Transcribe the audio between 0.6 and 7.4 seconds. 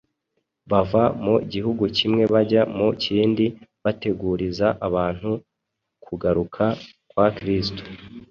bava mu gihugu kimwe bajya mu kindi, bateguriza abantu kugaruka kwa